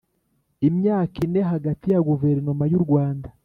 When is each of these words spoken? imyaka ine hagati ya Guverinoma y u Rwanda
imyaka 0.67 1.15
ine 1.25 1.41
hagati 1.51 1.85
ya 1.93 2.03
Guverinoma 2.07 2.63
y 2.71 2.77
u 2.79 2.81
Rwanda 2.85 3.27